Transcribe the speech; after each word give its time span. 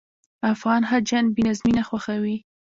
افغان 0.53 0.81
حاجیان 0.89 1.25
بې 1.35 1.41
نظمي 1.47 1.71
نه 1.79 1.83
خوښوي. 1.87 2.37